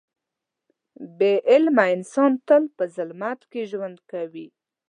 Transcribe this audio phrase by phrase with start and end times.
[1.17, 4.47] بې علمه کسان تل په ظلمت کې ژوند کوي.